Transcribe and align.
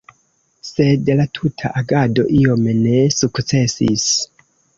Sed 0.69 1.11
la 1.19 1.27
tuta 1.39 1.71
agado 1.81 2.25
iom 2.41 2.65
ne 2.79 2.97
sukcesis. 3.19 4.09